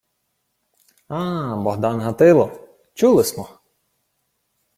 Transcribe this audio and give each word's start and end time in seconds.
—А-а, 1.19 1.49
Богдан 1.63 1.95
Гатило! 2.03 2.47
Чули 2.97 3.23
смо!.. 3.29 3.45